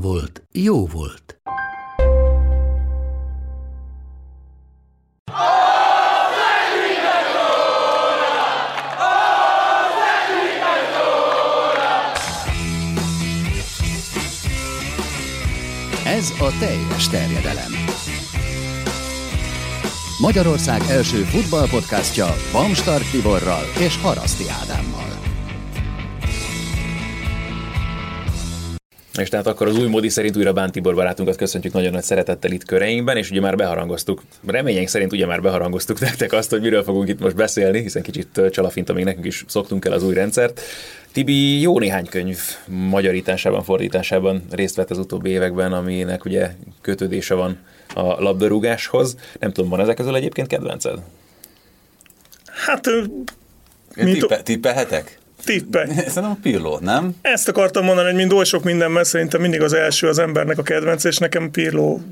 [0.00, 1.40] volt, jó volt.
[16.04, 17.72] Ez a teljes terjedelem.
[20.20, 25.05] Magyarország első futballpodcastja Bamstart Tiborral és Haraszti Ádámmal.
[29.16, 32.50] És tehát akkor az új módi szerint újra Bán Tibor barátunkat köszöntjük nagyon nagy szeretettel
[32.50, 36.82] itt köreinkben, és ugye már beharangoztuk, reményeink szerint ugye már beharangoztuk nektek azt, hogy miről
[36.82, 40.60] fogunk itt most beszélni, hiszen kicsit csalafinta még nekünk is szoktunk el az új rendszert.
[41.12, 46.50] Tibi jó néhány könyv magyarításában, fordításában részt vett az utóbbi években, aminek ugye
[46.80, 47.58] kötődése van
[47.94, 49.16] a labdarúgáshoz.
[49.40, 50.98] Nem tudom, van ezek közül egyébként kedvenced?
[52.46, 52.86] Hát,
[53.96, 54.18] mint...
[54.18, 55.18] Tippe, tippelhetek?
[55.44, 55.88] Tippelj.
[55.94, 57.14] Szerintem a Pirló, nem?
[57.20, 60.62] Ezt akartam mondani, hogy mind oly sok mindenben szerintem mindig az első az embernek a
[60.62, 62.02] kedvenc, és nekem Pirló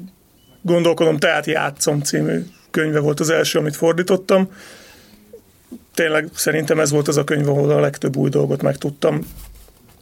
[0.62, 4.50] gondolkodom, tehát játszom című könyve volt az első, amit fordítottam.
[5.94, 9.26] Tényleg szerintem ez volt az a könyv, ahol a legtöbb új dolgot megtudtam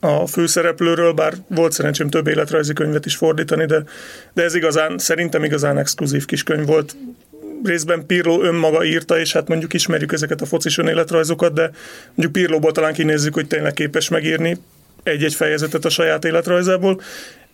[0.05, 3.84] a főszereplőről, bár volt szerencsém több életrajzi könyvet is fordítani, de,
[4.33, 6.97] de ez igazán, szerintem igazán exkluzív kis könyv volt
[7.64, 11.70] részben Pirlo önmaga írta, és hát mondjuk ismerjük ezeket a focis önéletrajzokat, de
[12.06, 14.58] mondjuk Pirlóból talán kinézzük, hogy tényleg képes megírni
[15.02, 17.00] egy-egy fejezetet a saját életrajzából,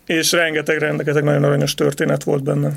[0.05, 2.73] és rengeteg-rengeteg nagyon aranyos történet volt benne.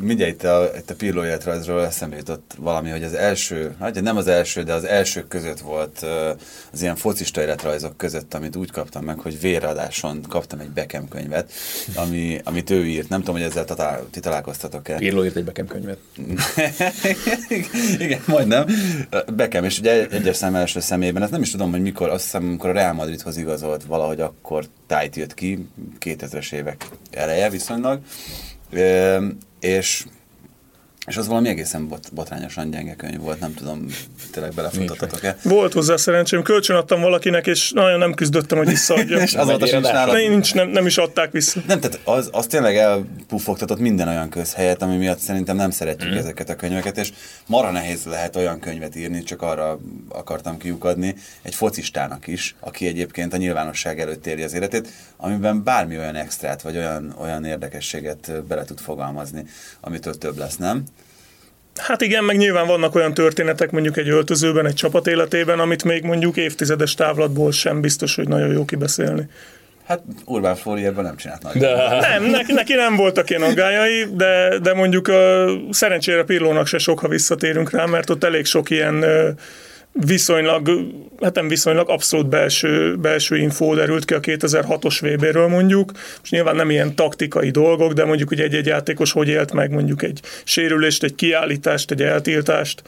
[0.00, 4.16] Mindjárt itt a, itt a Pirlo életrajzról eszembe jutott valami, hogy az első, hát nem
[4.16, 6.06] az első, de az elsők között volt
[6.72, 11.52] az ilyen focista életrajzok között, amit úgy kaptam meg, hogy véradáson kaptam egy Beckham könyvet,
[11.94, 13.08] ami, amit ő írt.
[13.08, 14.96] Nem tudom, hogy ezzel talál, ti találkoztatok-e.
[14.96, 15.98] Pirlo írt egy Beckham könyvet.
[17.98, 18.66] Igen, majdnem.
[19.36, 22.44] Beckham, és ugye egyes szám első személyben, ezt nem is tudom, hogy mikor, azt hiszem,
[22.44, 25.68] amikor a Real Madridhoz igazolt, valahogy akkor tájt jött ki,
[26.00, 28.00] 2000-es évek eleje viszonylag
[29.60, 30.06] és
[31.08, 33.86] és az valami egészen bot, botrányosan gyenge könyv volt, nem tudom,
[34.32, 35.36] tényleg belefutottatok-e.
[35.42, 39.18] Volt hozzá szerencsém, kölcsön adtam valakinek, és nagyon nem küzdöttem, hogy visszaadja.
[39.26, 40.16] és azóta sincs nálam.
[40.16, 41.60] Nincs, nem, nem, is adták vissza.
[41.66, 46.16] Nem, tehát az, az tényleg elpufogtatott minden olyan közhelyet, ami miatt szerintem nem szeretjük mm.
[46.16, 47.12] ezeket a könyveket, és
[47.46, 53.32] mara nehéz lehet olyan könyvet írni, csak arra akartam kiukadni, egy focistának is, aki egyébként
[53.32, 58.64] a nyilvánosság előtt éli az életét, amiben bármi olyan extrát, vagy olyan, olyan érdekességet bele
[58.64, 59.44] tud fogalmazni,
[59.80, 60.84] amitől több lesz, nem?
[61.78, 66.02] Hát igen, meg nyilván vannak olyan történetek mondjuk egy öltözőben, egy csapat életében, amit még
[66.02, 69.28] mondjuk évtizedes távlatból sem biztos, hogy nagyon jó kibeszélni.
[69.86, 71.56] Hát Urbán Flóriában nem csinált nagy.
[71.56, 71.98] De.
[72.00, 75.14] Nem, neki, neki nem voltak ilyen aggájai, de, de mondjuk uh,
[75.70, 79.28] szerencsére Pirlónak se sok, ha visszatérünk rá, mert ott elég sok ilyen uh,
[79.92, 80.70] viszonylag,
[81.20, 86.56] hát nem viszonylag, abszolút belső, belső infó derült ki a 2006-os VB-ről mondjuk, és nyilván
[86.56, 91.02] nem ilyen taktikai dolgok, de mondjuk hogy egy-egy játékos hogy élt meg mondjuk egy sérülést,
[91.02, 92.82] egy kiállítást, egy eltiltást,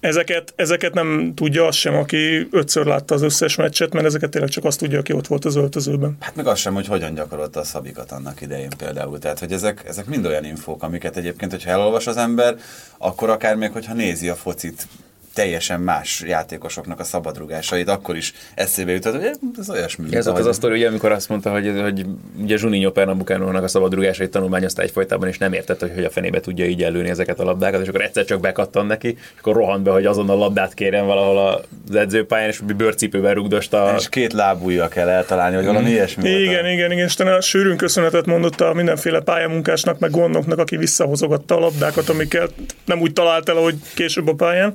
[0.00, 4.50] Ezeket, ezeket nem tudja az sem, aki ötször látta az összes meccset, mert ezeket tényleg
[4.50, 6.16] csak azt tudja, aki ott volt az öltözőben.
[6.20, 9.18] Hát meg az sem, hogy hogyan gyakorolta a szabikat annak idején például.
[9.18, 12.56] Tehát, hogy ezek, ezek mind olyan infók, amiket egyébként, hogyha elolvas az ember,
[12.98, 14.86] akkor akár még, hogyha nézi a focit
[15.36, 20.16] teljesen más játékosoknak a szabadrugásait, akkor is eszébe jutott, hogy ez olyasmi.
[20.16, 22.06] Ez az a sztori, ugye, amikor azt mondta, hogy, hogy
[22.42, 26.66] ugye Zsuninho Pernambucánónak a szabadrugásait tanulmányozta egyfajtában, és nem értette, hogy, hogy a fenébe tudja
[26.66, 29.90] így előni ezeket a labdákat, és akkor egyszer csak bekattan neki, és akkor rohant be,
[29.90, 33.94] hogy azon a labdát kérjen valahol az edzőpályán, és bőrcipővel rugdosta.
[33.98, 35.92] És két lábújja kell eltalálni, hogy valami mm.
[35.92, 40.58] ilyesmi Igen, volt igen, igen, és a sűrűn köszönetet mondott a mindenféle pályamunkásnak, meg gondoknak,
[40.58, 42.52] aki visszahozogatta a labdákat, amiket
[42.84, 44.74] nem úgy talált el, hogy később a pályán.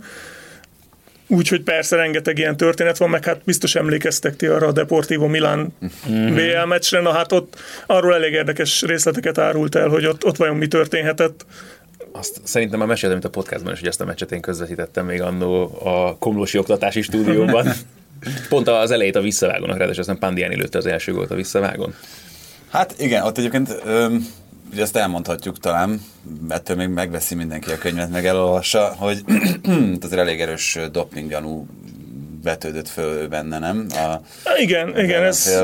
[1.31, 5.73] Úgyhogy persze rengeteg ilyen történet van, meg hát biztos emlékeztek ti arra a Deportivo Milán
[6.09, 6.35] mm-hmm.
[6.35, 10.55] BL meccsre, na hát ott arról elég érdekes részleteket árult el, hogy ott, ott vajon
[10.55, 11.45] mi történhetett.
[12.11, 15.21] Azt szerintem már meséltem itt a podcastban is, hogy ezt a meccset én közvetítettem még
[15.21, 17.67] annó a Komlósi Oktatási Stúdióban.
[18.49, 21.95] Pont az elejét a visszavágónak, ráadásul aztán Pandiani lőtte az első gólt a visszavágón.
[22.69, 24.27] Hát igen, ott egyébként öm,
[24.71, 26.01] ugye azt elmondhatjuk talán,
[26.49, 29.21] ettől még megveszi mindenki a könyvet, meg elolvassa, hogy
[30.01, 31.67] azért elég erős doping gyanú
[32.43, 33.85] vetődött föl benne, nem?
[33.89, 34.21] A,
[34.59, 35.63] Igen, igen, ez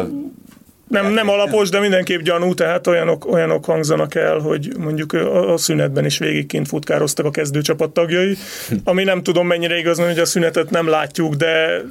[0.88, 5.58] nem, nem alapos, de mindenképp gyanú, tehát olyanok, olyanok hangzanak el, hogy mondjuk a, a
[5.58, 8.38] szünetben is végigként futkároztak a kezdőcsapat tagjai,
[8.84, 11.82] ami nem tudom mennyire igaz, hogy a szünetet nem látjuk, de,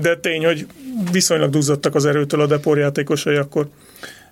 [0.00, 0.66] de tény, hogy
[1.12, 3.68] viszonylag duzzadtak az erőtől a depor játékosai akkor.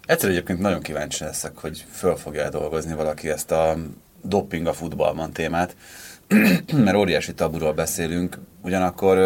[0.07, 3.77] Egyszer egyébként nagyon kíváncsi leszek, hogy föl fogja dolgozni valaki ezt a
[4.23, 5.77] doping a futballban témát,
[6.85, 9.19] mert óriási taburól beszélünk, ugyanakkor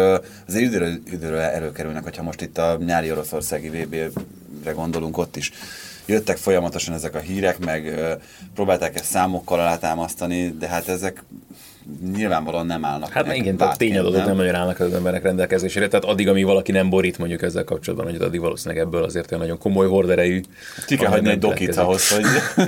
[0.47, 5.51] azért időről, időről előkerülnek, hogyha most itt a nyári oroszországi VB-re gondolunk, ott is
[6.05, 7.99] jöttek folyamatosan ezek a hírek, meg
[8.53, 11.23] próbálták ezt számokkal alátámasztani, de hát ezek
[12.15, 13.09] nyilvánvalóan nem állnak.
[13.09, 16.89] Hát igen, tehát tényadatok nem nagyon állnak az emberek rendelkezésére, tehát addig, amíg valaki nem
[16.89, 20.41] borít mondjuk ezzel kapcsolatban, hogy addig valószínűleg ebből azért egy nagyon komoly horderejű.
[20.85, 22.25] Ki kell hagyni egy dokit ahhoz, hogy...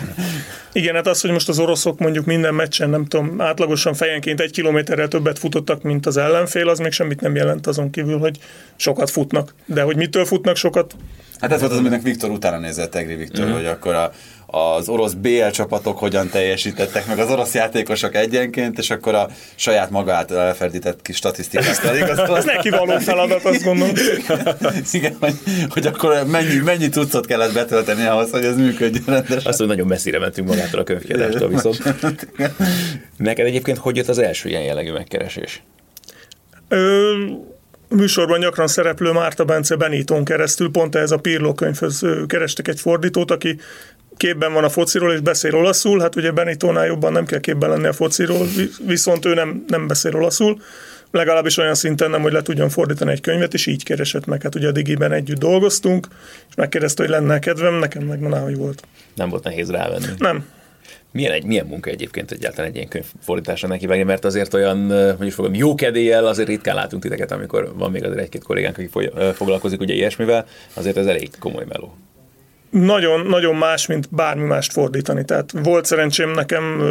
[0.74, 4.52] Igen, hát az, hogy most az oroszok mondjuk minden meccsen, nem tudom, átlagosan fejenként egy
[4.52, 8.38] kilométerrel többet futottak, mint az ellenfél, az még semmit nem jelent azon kívül, hogy
[8.76, 9.54] sokat futnak.
[9.66, 10.96] De hogy mitől futnak sokat,
[11.42, 13.52] Hát ez volt az, aminek Viktor utána nézett, Egri Viktor, mm.
[13.52, 14.12] hogy akkor a,
[14.58, 19.90] az orosz BL csapatok hogyan teljesítettek, meg az orosz játékosok egyenként, és akkor a saját
[19.90, 22.38] maga által elferdített kis statisztikát igazol.
[22.38, 23.94] ez neki való feladat, azt gondolom.
[24.92, 25.34] Igen, hogy,
[25.70, 29.46] hogy akkor mennyi, mennyi cuccot kellett betölteni ahhoz, hogy ez működjön rendesen.
[29.46, 31.84] Azt, hogy nagyon messzire mentünk magától a könyvkiadástól viszont.
[33.18, 35.64] Neked egyébként hogy jött az első ilyen jellegű megkeresés?
[36.68, 37.14] Ö,
[37.96, 43.32] műsorban gyakran szereplő Márta Bence Benítón keresztül, pont ez a Pirlo könyvhöz kerestek egy fordítót,
[43.32, 43.60] aki
[44.18, 47.88] képben van a fociról és beszél olaszul, hát ugye Benitónál jobban nem kell képben lenni
[47.88, 50.62] a fociról, vi- viszont ő nem, nem beszél olaszul,
[51.12, 54.42] legalábbis olyan szinten nem, hogy le tudjon fordítani egy könyvet, és így keresett meg.
[54.42, 56.08] Hát ugye a Digiben együtt dolgoztunk,
[56.50, 58.84] és megkérdezte, hogy lenne kedvem, nekem meg na, hogy volt.
[59.16, 60.06] Nem volt nehéz rávenni.
[60.18, 60.46] Nem,
[61.12, 65.28] Milyen, egy, milyen munka egyébként egyáltalán egy ilyen könyvfordításra neki vágni, mert azért olyan, hogy
[65.28, 68.90] is fogom, jó kedéllyel azért ritkán látunk titeket, amikor van még azért egy-két kollégánk, aki
[69.34, 71.94] foglalkozik ugye ilyesmivel, azért ez elég komoly meló.
[72.72, 75.26] Nagyon, nagyon más, mint bármi mást fordítani.
[75.26, 76.82] Tehát volt szerencsém nekem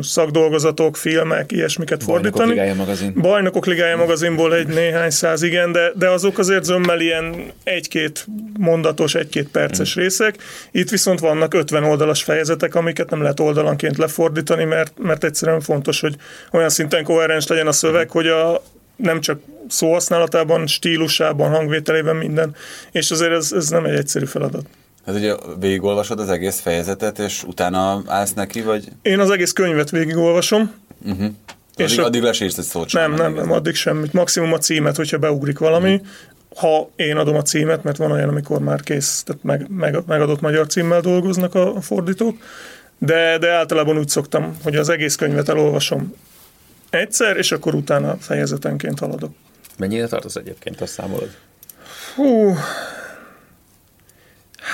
[0.00, 2.50] szakdolgozatok, filmek, ilyesmiket Bajnokok fordítani.
[2.50, 3.12] Ligája magazin.
[3.20, 8.26] Bajnokok Ligája magazinból egy néhány száz, igen, de, de azok azért zömmel ilyen egy-két
[8.58, 10.02] mondatos, egy-két perces Hmm.
[10.02, 10.36] részek.
[10.70, 16.00] Itt viszont vannak 50 oldalas fejezetek, amiket nem lehet oldalanként lefordítani, mert, mert egyszerűen fontos,
[16.00, 16.16] hogy
[16.52, 18.62] olyan szinten koherens legyen a szöveg, hogy a,
[18.96, 22.54] nem csak szóhasználatában, stílusában, hangvételében minden.
[22.90, 24.66] És azért ez, ez nem egy egyszerű feladat.
[25.08, 29.90] Hát ugye végigolvasod az egész fejezetet, és utána állsz neki, vagy Én az egész könyvet
[29.90, 30.72] végigolvasom.
[31.76, 34.12] És addig, a- addig lesírsz egy szót sem, Nem, nem, nem, addig semmit.
[34.12, 36.00] Maximum a címet, hogyha beugrik valami.
[36.56, 40.40] Ha én adom a címet, mert van olyan, amikor már kész, tehát meg, meg, megadott
[40.40, 42.36] magyar címmel dolgoznak a, a fordítók,
[42.98, 46.14] de, de általában úgy szoktam, hogy az egész könyvet elolvasom
[46.90, 49.32] egyszer, és akkor utána fejezetenként haladok.
[49.78, 51.30] Mennyire tartasz egyébként, azt számolod?
[52.14, 52.54] Hú,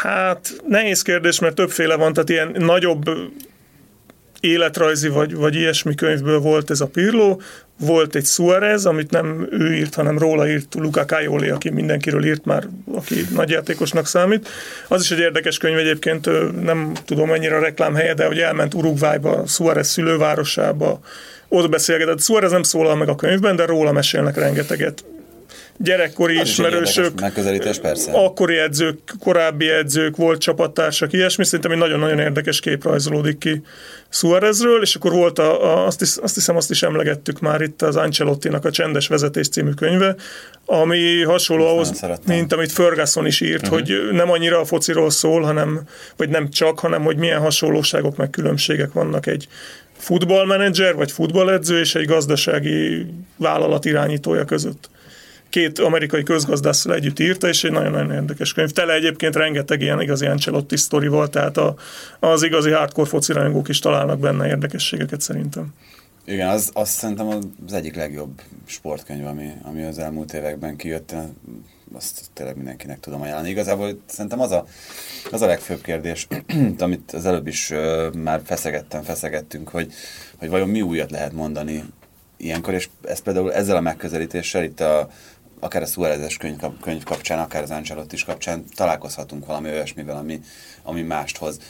[0.04, 3.04] hát nehéz kérdés, mert többféle van, tehát ilyen nagyobb
[4.40, 7.36] életrajzi vagy, vagy ilyesmi könyvből volt ez a Pirlo,
[7.78, 12.44] volt egy Suarez, amit nem ő írt, hanem róla írt Luca Caioli, aki mindenkiről írt
[12.44, 14.48] már, aki nagyjátékosnak számít.
[14.88, 16.28] Az is egy érdekes könyv egyébként,
[16.62, 21.00] nem tudom mennyire a reklámhelye, de hogy elment Uruguayba, Suarez szülővárosába,
[21.48, 22.20] ott beszélgetett.
[22.20, 25.04] Suarez nem szólal meg a könyvben, de róla mesélnek rengeteget.
[25.78, 28.12] Gyerekkori Az ismerősök, megközelítés, persze.
[28.12, 33.62] akkori edzők, korábbi edzők, volt csapattársak, ilyesmi, szerintem egy nagyon-nagyon érdekes kép rajzolódik ki
[34.08, 37.82] Suárezről, és akkor volt a, a, azt, is, azt hiszem, azt is emlegettük már itt
[37.82, 40.14] az Ancelottinak a Csendes vezetés című könyve,
[40.66, 43.78] ami hasonló Azt ahhoz, mint amit Ferguson is írt, uh-huh.
[43.78, 45.81] hogy nem annyira a fociról szól, hanem,
[46.16, 49.48] vagy nem csak, hanem hogy milyen hasonlóságok meg különbségek vannak egy
[49.98, 54.88] futballmenedzser, vagy futballedző és egy gazdasági vállalat irányítója között
[55.55, 58.70] két amerikai közgazdásszal együtt írta, és egy nagyon-nagyon érdekes könyv.
[58.70, 61.75] Tele egyébként rengeteg ilyen igazi Ancelotti sztori volt, tehát a,
[62.20, 65.75] az igazi hardcore foci rajongók is találnak benne érdekességeket szerintem.
[66.25, 67.27] Igen, az, az szerintem
[67.67, 71.15] az egyik legjobb sportkönyv, ami, ami az elmúlt években kijött.
[71.93, 73.51] Azt tényleg mindenkinek tudom ajánlani.
[73.51, 74.67] Igazából szerintem az a,
[75.31, 76.27] az a legfőbb kérdés,
[76.79, 79.93] amit az előbb is uh, már feszegettem, feszegettünk, hogy,
[80.39, 81.84] hogy vajon mi újat lehet mondani
[82.37, 85.08] ilyenkor, és ez például ezzel a megközelítéssel itt a,
[85.64, 90.40] akár a Suárezes könyv, könyv kapcsán, akár az Ancelotti is kapcsán találkozhatunk valami olyasmivel, ami,
[90.82, 91.60] ami mást hoz.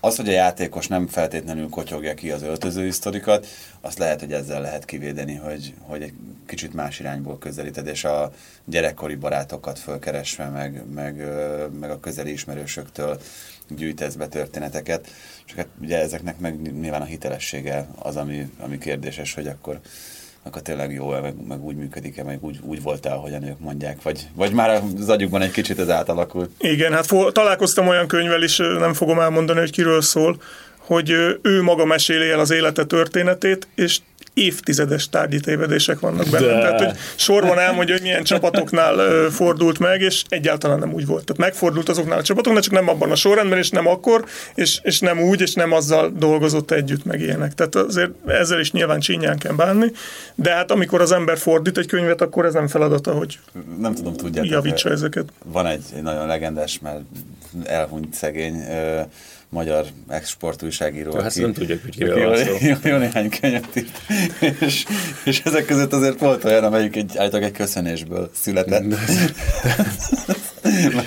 [0.00, 3.46] Az, hogy a játékos nem feltétlenül kotyogja ki az öltözői sztorikat,
[3.80, 6.12] azt lehet, hogy ezzel lehet kivédeni, hogy, hogy egy
[6.46, 8.32] kicsit más irányból közelíted, és a
[8.64, 11.16] gyerekkori barátokat fölkeresve, meg, meg,
[11.80, 13.20] meg a közeli ismerősöktől
[13.68, 15.08] gyűjtesz be történeteket.
[15.44, 19.80] Csak hát ugye ezeknek meg nyilván a hitelessége az, ami, ami kérdéses, hogy akkor
[20.46, 24.02] akkor tényleg jó meg, meg úgy működik-e, meg úgy, úgy volt el, ahogyan ők mondják,
[24.02, 26.50] vagy, vagy már az agyukban egy kicsit ez átalakult.
[26.58, 30.40] Igen, hát fo- találkoztam olyan könyvvel is, nem fogom elmondani, hogy kiről szól,
[30.78, 31.10] hogy
[31.42, 33.98] ő maga meséli el az élete történetét, és
[34.34, 36.46] évtizedes tárgyi tévedések vannak benne.
[36.46, 36.60] De.
[36.60, 38.96] Tehát, hogy sorban elmondja, hogy milyen csapatoknál
[39.30, 41.24] fordult meg, és egyáltalán nem úgy volt.
[41.24, 44.24] Tehát megfordult azoknál a csapatoknál, csak nem abban a sorrendben, és nem akkor,
[44.54, 47.54] és, és nem úgy, és nem azzal dolgozott együtt, meg ilyenek.
[47.54, 49.92] Tehát azért ezzel is nyilván csínyán kell bánni,
[50.34, 53.38] de hát amikor az ember fordít egy könyvet, akkor ez nem feladata, hogy
[53.78, 54.50] Nem tudom, tudjátok.
[54.50, 55.32] javítsa ezeket.
[55.44, 57.00] Van egy, egy nagyon legendás, mert
[57.64, 58.64] elhunyt szegény
[59.54, 61.12] magyar exportújságíró.
[61.20, 64.00] Hát nem tudjuk, hogy aki kiről jó, jó, jó, néhány könyvet írt.
[64.60, 64.84] és,
[65.24, 68.84] és, ezek között azért volt olyan, amelyik egy, állítólag egy köszönésből született.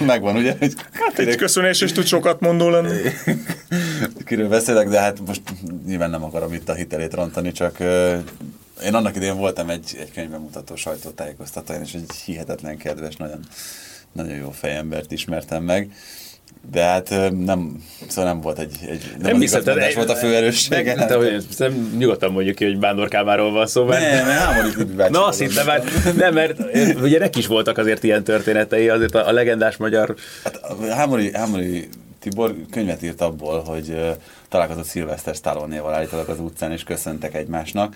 [0.05, 0.55] Megvan, ugye?
[0.59, 3.01] Hogy Hát egy köszönés, és tud sokat mondó lenni.
[4.25, 5.41] kiről beszélek, de hát most
[5.85, 7.79] nyilván nem akarom itt a hitelét rontani, csak
[8.83, 13.39] én annak idején voltam egy, egy könyvemutató sajtótájékoztatóján, és egy hihetetlen kedves, nagyon,
[14.11, 15.91] nagyon jó fejembert ismertem meg.
[16.71, 17.09] De hát
[17.45, 20.95] nem, szóval nem volt egy, egy nem, nem hiszem, igazgatás volt a fő erőssége.
[20.95, 24.11] Meg, de, hogy, nem, nyugodtan mondjuk ki, hogy Bándor Kálmáról van szó, mert...
[24.11, 26.59] Nem, nem, bácsi Na azt hittem, mert, nem, mert
[27.01, 31.89] ugye neki is voltak azért ilyen történetei, azért a, a legendás magyar Hát Hámori, Hámori
[32.19, 34.15] Tibor könyvet írt abból, hogy
[34.49, 37.95] találkozott Szilveszter Stallone-néval állítólag az utcán, és köszöntek egymásnak,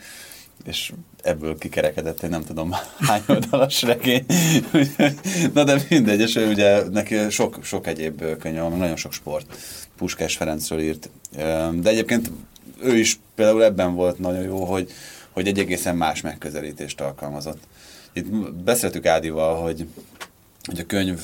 [0.63, 0.91] és
[1.22, 2.72] ebből kikerekedett, hogy nem tudom
[3.08, 4.25] hány oldalas regény.
[5.53, 9.56] Na de mindegy, és ugye neki sok, sok egyéb könyve van, nagyon sok sport.
[9.98, 11.10] Puskás Ferencről írt.
[11.74, 12.32] De egyébként
[12.82, 14.91] ő is például ebben volt nagyon jó, hogy,
[15.30, 17.63] hogy egy egészen más megközelítést alkalmazott.
[18.13, 19.88] Itt beszéltük Ádival, hogy
[20.65, 21.20] hogy a könyv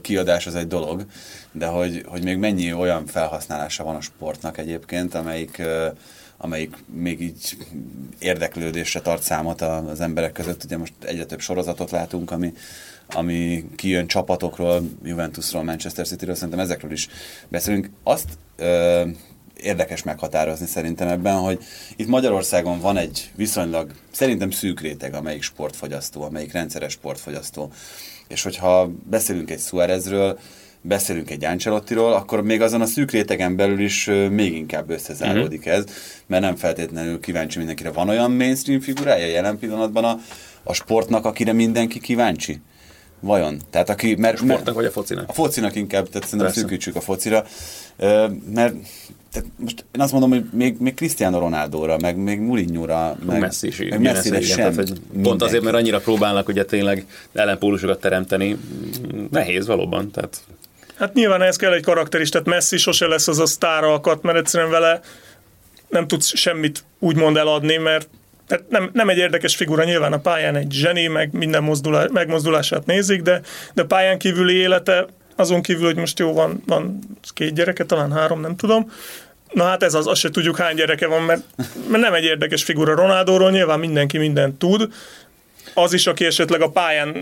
[0.00, 1.04] kiadás az egy dolog,
[1.52, 5.62] de hogy, hogy még mennyi olyan felhasználása van a sportnak egyébként, amelyik,
[6.42, 7.56] amelyik még így
[8.18, 10.64] érdeklődésre tart számot az emberek között.
[10.64, 12.52] Ugye most egyre több sorozatot látunk, ami,
[13.08, 17.08] ami kijön csapatokról, Juventusról, Manchester Cityről, szerintem ezekről is
[17.48, 17.90] beszélünk.
[18.02, 19.06] Azt ö,
[19.56, 21.62] érdekes meghatározni szerintem ebben, hogy
[21.96, 27.72] itt Magyarországon van egy viszonylag szerintem szűk réteg, amelyik sportfogyasztó, amelyik rendszeres sportfogyasztó.
[28.28, 30.38] És hogyha beszélünk egy Suárezről,
[30.82, 35.84] beszélünk egy Ancelottiról, akkor még azon a szűk rétegen belül is még inkább összezáródik ez,
[36.26, 37.90] mert nem feltétlenül kíváncsi mindenkire.
[37.90, 40.18] Van olyan mainstream figurája jelen pillanatban a,
[40.62, 42.60] a sportnak, akire mindenki kíváncsi?
[43.20, 43.60] Vajon?
[43.70, 45.28] Tehát aki, mert, sportnak vagy a focinak.
[45.28, 46.60] a focinak inkább, tehát szerintem Persze.
[46.60, 47.44] szűkítsük a focira,
[48.54, 48.74] mert
[49.32, 53.66] tehát most én azt mondom, hogy még, még Cristiano Ronaldóra, meg még Mourinho-ra, meg Messi
[53.66, 54.56] is, meg Messi-re sem.
[54.56, 58.56] tehát, hogy pont azért, mert annyira próbálnak ugye tényleg ellenpólusokat teremteni,
[59.30, 60.40] nehéz valóban, tehát
[61.00, 64.22] Hát nyilván ehhez kell egy karakter is, tehát Messi sose lesz az a sztár alkat,
[64.22, 65.00] mert egyszerűen vele
[65.88, 68.08] nem tudsz semmit úgymond eladni, mert
[68.46, 72.86] tehát nem, nem egy érdekes figura, nyilván a pályán egy zseni, meg minden mozdulá, megmozdulását
[72.86, 73.40] nézik, de,
[73.74, 76.98] de pályán kívüli élete, azon kívül, hogy most jó, van, van
[77.34, 78.92] két gyereke, talán három, nem tudom,
[79.52, 81.42] Na hát ez az, azt se tudjuk hány gyereke van, mert,
[81.88, 82.94] mert nem egy érdekes figura.
[82.94, 84.92] Ronaldóról, nyilván mindenki mindent tud,
[85.74, 87.16] az is, aki esetleg a pályán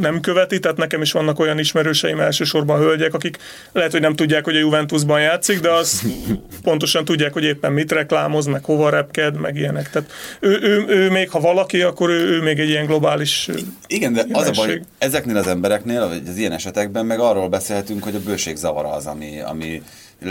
[0.00, 3.38] nem követi, tehát nekem is vannak olyan ismerőseim, elsősorban hölgyek, akik
[3.72, 6.02] lehet, hogy nem tudják, hogy a Juventusban játszik, de az
[6.62, 9.90] pontosan tudják, hogy éppen mit reklámoz, meg hova repked, meg ilyenek.
[9.90, 10.10] Tehát
[10.40, 13.48] ő, ő, ő még, ha valaki, akkor ő, ő még egy ilyen globális
[13.86, 14.82] Igen, de az a baj, jelenség.
[14.98, 19.06] ezeknél az embereknél, vagy az ilyen esetekben meg arról beszélhetünk, hogy a bőség zavara az,
[19.06, 19.82] ami, ami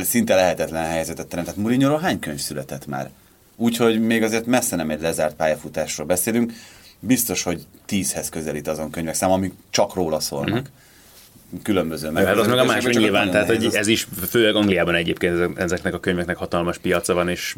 [0.01, 1.47] szinte lehetetlen helyzetet teremt.
[1.47, 3.09] Tehát Mourinho hány könyv született már?
[3.55, 6.53] Úgyhogy még azért messze nem egy lezárt pályafutásról beszélünk.
[7.03, 10.69] Biztos, hogy tízhez közelít azon könyvek szám, amik csak róla szólnak.
[11.63, 14.07] Különböző meg hát az meg a más, megközelítésekből, hogy csak nyilván, tehát hogy ez is,
[14.29, 17.55] főleg Angliában egyébként ezek- ezeknek a könyveknek hatalmas piaca van, és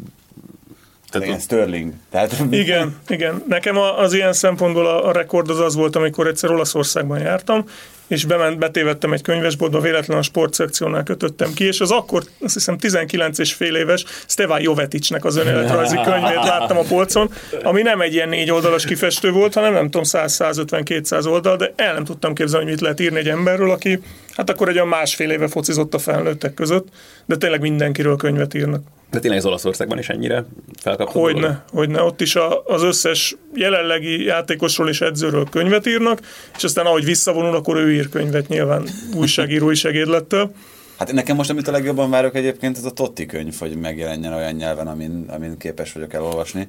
[1.14, 1.92] tehát Igen, Sterling.
[2.10, 3.42] Tehát, Igen, igen.
[3.48, 7.64] Nekem az ilyen szempontból a, a rekord az az volt, amikor egyszer Olaszországban jártam,
[8.06, 12.78] és bement, betévettem egy könyvesboltba, véletlenül a sportszekciónál kötöttem ki, és az akkor, azt hiszem
[12.78, 17.30] 19 és fél éves Stevan Joveticsnek az önéletrajzi könyvét láttam a polcon,
[17.62, 21.94] ami nem egy ilyen négy oldalas kifestő volt, hanem nem tudom, 100-150-200 oldal, de el
[21.94, 24.00] nem tudtam képzelni, hogy mit lehet írni egy emberről, aki
[24.36, 26.88] hát akkor egy olyan másfél éve focizott a felnőttek között,
[27.26, 28.82] de tényleg mindenkiről könyvet írnak.
[29.10, 30.44] de tényleg az Olaszországban is ennyire
[30.80, 31.18] felkapta.
[31.18, 32.02] Hogyne, hogyne.
[32.02, 36.20] Ott is a, az összes jelenlegi játékosról és edzőről könyvet írnak,
[36.56, 40.52] és aztán ahogy visszavonul, akkor ő ír könyvet nyilván újságírói segédlettel.
[40.98, 44.52] Hát nekem most, amit a legjobban várok egyébként, ez a Totti könyv, hogy megjelenjen olyan
[44.52, 46.66] nyelven, amin, amin képes vagyok elolvasni.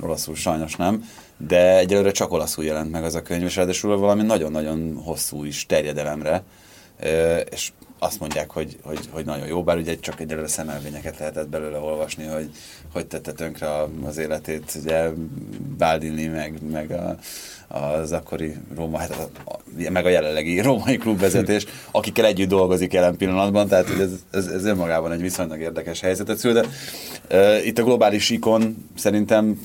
[0.00, 1.04] Olaszul sajnos nem,
[1.36, 5.66] de egyelőre csak olaszul jelent meg az a könyv, és ráadásul valami nagyon-nagyon hosszú is
[5.66, 6.42] terjedelemre.
[7.50, 11.78] És azt mondják, hogy, hogy, hogy nagyon jó, bár ugye csak egyelőre szemelvényeket lehetett belőle
[11.78, 12.50] olvasni, hogy
[12.92, 13.68] hogy tette tönkre
[14.04, 15.08] az életét, ugye
[15.78, 17.18] Baldini, meg, meg a,
[17.76, 19.58] az akkori Róma, hát a,
[19.90, 25.12] meg a jelenlegi római klubvezetés, akikkel együtt dolgozik jelen pillanatban, tehát ez, ez, ez önmagában
[25.12, 26.64] egy viszonylag érdekes helyzetet szül, de
[27.30, 29.60] uh, itt a globális ikon szerintem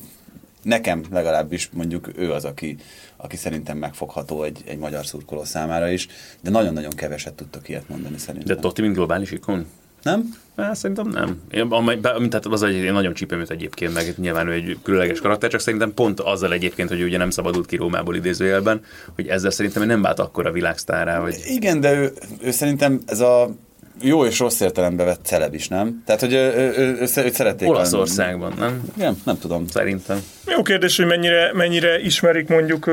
[0.67, 2.75] nekem legalábbis mondjuk ő az, aki,
[3.17, 6.07] aki szerintem megfogható egy, egy magyar szurkoló számára is,
[6.41, 8.55] de nagyon-nagyon keveset tudtak ilyet mondani szerintem.
[8.55, 9.65] De Totti, mint globális ikon?
[10.03, 10.35] Nem?
[10.57, 11.41] Hát, szerintem nem.
[11.51, 15.19] Én, amely, tehát az egy, én nagyon csípem őt egyébként, meg nyilván ő egy különleges
[15.19, 18.81] karakter, csak szerintem pont azzal egyébként, hogy ugye nem szabadult ki Rómából idézőjelben,
[19.15, 21.19] hogy ezzel szerintem nem vált akkora világsztárá.
[21.19, 21.35] Vagy...
[21.45, 23.55] Igen, de ő, ő szerintem ez a
[24.01, 26.03] jó és rossz értelembe vett celeb is, nem?
[26.05, 27.69] Tehát, hogy ő, ő, ő, ő, őt szerették.
[27.69, 28.83] Olaszországban, nem?
[28.95, 29.67] Igen, nem tudom.
[29.67, 30.23] Szerintem.
[30.45, 32.87] Jó kérdés, hogy mennyire, mennyire ismerik mondjuk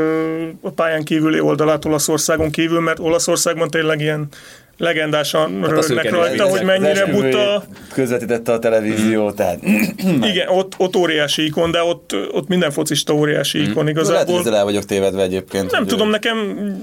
[0.61, 4.29] a pályán kívüli oldalát Olaszországon kívül, mert Olaszországban tényleg ilyen
[4.77, 7.65] legendásan hát rögnek rajta, hogy mennyire buta.
[7.93, 9.35] Közvetítette a televízió, mm.
[9.35, 9.59] tehát...
[10.33, 13.71] Igen, ott, ott óriási ikon, de ott, ott minden focista óriási mm.
[13.71, 14.35] ikon igazából.
[14.35, 15.71] Lehet, el vagyok tévedve egyébként.
[15.71, 16.11] Nem tudom, ő...
[16.11, 16.37] nekem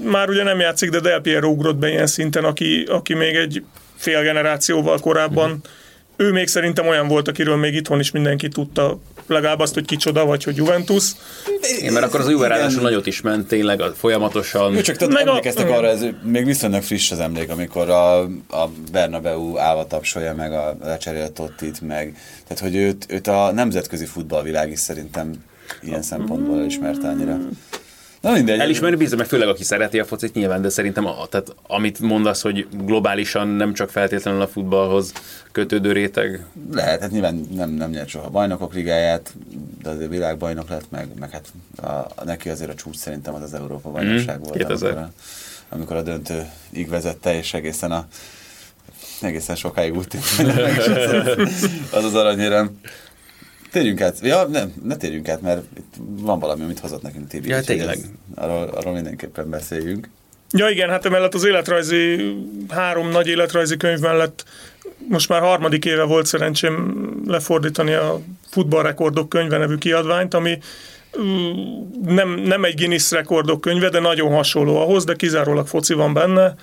[0.04, 3.62] már ugye nem játszik, de Del Piero ugrott be ilyen szinten, aki, aki még egy
[4.02, 5.80] fél generációval korábban mm
[6.16, 10.24] ő még szerintem olyan volt, akiről még itthon is mindenki tudta legalább azt, hogy kicsoda,
[10.24, 11.12] vagy hogy Juventus.
[11.78, 14.76] Igen, mert akkor az Juve ráadásul nagyot is ment tényleg folyamatosan.
[14.76, 15.76] Ő csak tudod, Meg emlékeztek a...
[15.76, 20.76] arra, ez még viszonylag friss az emlék, amikor a, a Bernabeu állva tapsolja meg a
[20.82, 22.16] lecserélt Tottit, meg
[22.48, 25.44] tehát hogy őt, őt a nemzetközi futballvilág is szerintem
[25.82, 27.38] ilyen szempontból elismerte annyira.
[28.22, 28.58] Na mindegy.
[28.58, 32.42] Elismerni bízom, meg főleg aki szereti a focit nyilván, de szerintem a, tehát, amit mondasz,
[32.42, 35.12] hogy globálisan nem csak feltétlenül a futballhoz
[35.52, 36.44] kötődő réteg.
[36.72, 39.34] Lehet, hát nyilván nem, nem nyert soha a bajnokok ligáját,
[39.82, 41.46] de azért világbajnok lett, meg, meg hát
[42.16, 43.98] a, neki azért a csúcs szerintem az az Európa mhm.
[43.98, 45.12] bajnokság mm, volt, amikor a,
[45.68, 48.06] amikor a döntő így vezette, és egészen a
[49.20, 50.06] egészen sokáig úgy
[51.96, 52.80] az az aranyérem.
[53.72, 54.18] Térjünk át.
[54.22, 57.48] Ja, nem, ne térjünk át, mert itt van valami, amit hozott nekünk Tibi.
[57.48, 57.96] Ja, tényleg.
[57.96, 60.08] Ez, arról, arról mindenképpen beszéljünk.
[60.50, 62.34] Ja igen, hát emellett az életrajzi,
[62.68, 64.44] három nagy életrajzi könyv mellett
[65.08, 66.94] most már harmadik éve volt szerencsém
[67.26, 68.20] lefordítani a
[68.50, 70.58] futballrekordok könyve nevű kiadványt, ami
[72.04, 76.54] nem, nem egy Guinness rekordok könyve, de nagyon hasonló ahhoz, de kizárólag foci van benne,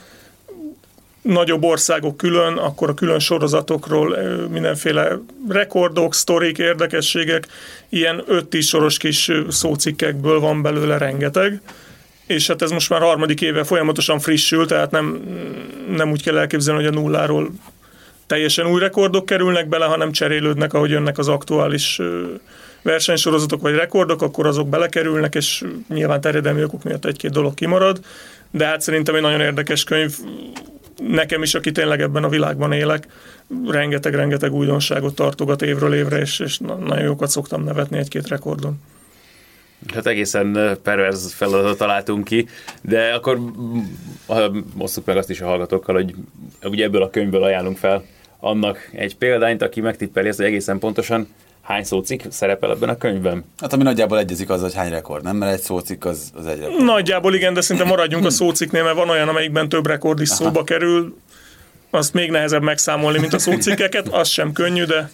[1.22, 4.18] nagyobb országok külön, akkor a külön sorozatokról
[4.50, 7.48] mindenféle rekordok, sztorik, érdekességek,
[7.90, 11.62] ilyen 5-10 soros kis szócikkekből van belőle rengeteg,
[12.28, 15.22] és hát ez most már harmadik éve folyamatosan frissül, tehát nem,
[15.96, 17.52] nem úgy kell elképzelni, hogy a nulláról
[18.28, 22.00] teljesen új rekordok kerülnek bele, hanem cserélődnek, ahogy jönnek az aktuális
[22.82, 28.00] versenysorozatok vagy rekordok, akkor azok belekerülnek, és nyilván terjedelmi okok miatt egy-két dolog kimarad,
[28.52, 30.16] de hát szerintem egy nagyon érdekes könyv,
[31.08, 33.08] nekem is, aki tényleg ebben a világban élek,
[33.68, 38.82] rengeteg-rengeteg újdonságot tartogat évről évre, és, és nagyon jókat szoktam nevetni egy-két rekordon.
[39.94, 42.48] Hát egészen perverz feladatot találtunk ki,
[42.82, 43.40] de akkor
[44.78, 46.16] osszuk meg azt is a hallgatókkal, hogy
[46.64, 48.04] ugye ebből a könyvből ajánlunk fel
[48.40, 51.28] annak egy példányt, aki megtippeli ezt, hogy egészen pontosan
[51.62, 53.46] hány szócikk szerepel ebben a könyvben?
[53.58, 55.36] Hát ami nagyjából egyezik az, hogy hány rekord, nem?
[55.36, 56.84] Mert egy szócikk az, az egy rekord.
[56.84, 60.44] Nagyjából igen, de szinte maradjunk a szócikknél, mert van olyan, amelyikben több rekord is Aha.
[60.44, 61.18] szóba kerül.
[61.90, 65.10] Azt még nehezebb megszámolni, mint a szócikkeket, az sem könnyű, de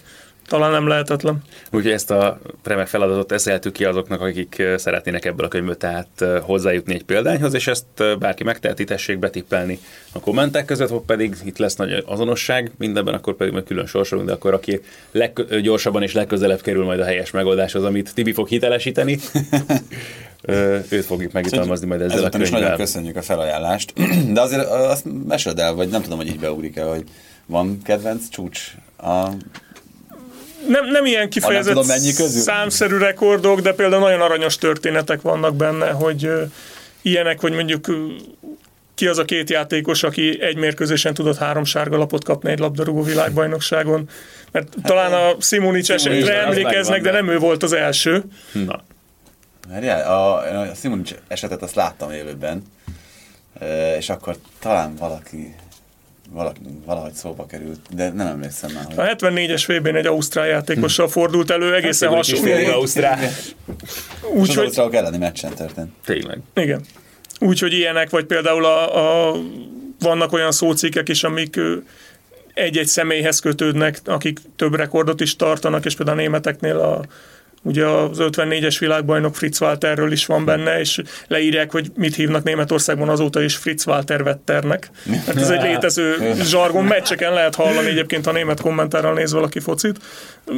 [0.47, 1.41] talán nem lehetetlen.
[1.71, 6.93] Úgyhogy ezt a remek feladatot eszeltük ki azoknak, akik szeretnének ebből a könyvből tehát hozzájutni
[6.93, 7.85] egy példányhoz, és ezt
[8.19, 9.79] bárki megteheti, tessék betippelni
[10.11, 14.27] a kommentek között, hogy pedig itt lesz nagy azonosság mindenben, akkor pedig meg külön sorsolunk,
[14.27, 14.81] de akkor aki
[15.11, 19.19] leggyorsabban és legközelebb kerül majd a helyes megoldáshoz, amit Tibi fog hitelesíteni,
[20.89, 22.59] őt fogjuk megjutalmazni majd ezzel Ezután a könyvvel.
[22.59, 23.93] is nagyon köszönjük a felajánlást,
[24.33, 27.03] de azért azt meséld el, vagy nem tudom, hogy így beugrik el, hogy
[27.45, 29.27] van kedvenc csúcs a
[30.67, 35.89] nem, nem ilyen kifejezett nem tudom, számszerű rekordok, de például nagyon aranyos történetek vannak benne,
[35.89, 36.29] hogy
[37.01, 37.85] ilyenek, hogy mondjuk
[38.95, 43.01] ki az a két játékos, aki egy mérkőzésen tudott három sárga lapot kapni egy labdarúgó
[43.01, 44.09] világbajnokságon.
[44.51, 48.23] Mert hát, talán a Simonic esetre emlékeznek, de nem ő volt az első.
[48.51, 48.83] Na.
[49.69, 52.63] Mert a, a Simonic esetet azt láttam élőben,
[53.97, 55.55] és akkor talán valaki
[56.85, 58.85] valahogy szóba került, de nem emlékszem már.
[58.85, 58.97] Hogy...
[58.97, 62.71] A 74-es vb egy ausztrál játékossal fordult elő, egészen hát, hasonló.
[62.71, 63.29] Ausztrál.
[64.33, 65.91] Úgy, az ausztrálok elleni meccsen történt.
[66.05, 66.39] Tényleg.
[66.53, 66.81] Igen.
[67.39, 69.35] Úgyhogy ilyenek, vagy például a, a,
[69.99, 71.59] vannak olyan szócikkek is, amik
[72.53, 77.05] egy-egy személyhez kötődnek, akik több rekordot is tartanak, és például a németeknél a
[77.65, 83.09] ugye az 54-es világbajnok Fritz Walterről is van benne, és leírják, hogy mit hívnak Németországban
[83.09, 84.89] azóta is Fritz Walter Vetternek.
[85.03, 89.97] Mert ez egy létező zsargon, meccseken lehet hallani egyébként, ha német kommentárral néz valaki focit.